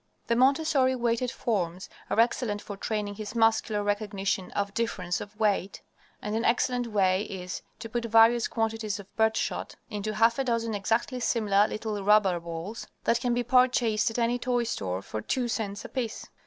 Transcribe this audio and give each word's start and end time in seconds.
The 0.25 0.35
Montessori 0.35 0.95
weighted 0.95 1.29
forms 1.29 1.87
are 2.09 2.19
excellent 2.19 2.59
for 2.59 2.75
training 2.75 3.13
his 3.13 3.35
muscular 3.35 3.83
recognition 3.83 4.49
of 4.53 4.73
difference 4.73 5.21
of 5.21 5.39
weight, 5.39 5.83
and 6.23 6.35
an 6.35 6.43
excellent 6.43 6.87
way 6.87 7.21
is 7.25 7.61
to 7.77 7.87
put 7.87 8.05
various 8.05 8.47
quantities 8.47 8.99
of 8.99 9.15
birdshot 9.15 9.75
into 9.91 10.15
half 10.15 10.39
a 10.39 10.43
dozen 10.43 10.73
exactly 10.73 11.19
similar 11.19 11.67
little 11.67 12.03
rubber 12.03 12.39
balls 12.39 12.87
that 13.03 13.21
can 13.21 13.35
be 13.35 13.43
purchased 13.43 14.09
at 14.09 14.17
any 14.17 14.39
toy 14.39 14.63
store 14.63 15.03
for 15.03 15.21
two 15.21 15.47
cents 15.47 15.85
apiece. 15.85 16.27